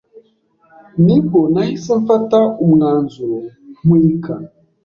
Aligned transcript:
Nibwo 1.05 1.39
nahise 1.53 1.91
mpfata 2.01 2.39
umwanzuro 2.63 3.37
ntwika 3.83 4.33